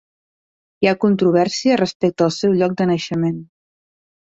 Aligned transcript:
Hi 0.85 0.89
ha 0.91 0.93
controvèrsia 1.05 1.77
respecte 1.83 2.27
al 2.29 2.33
seu 2.39 2.59
lloc 2.63 2.77
de 2.83 2.91
naixement. 2.95 3.39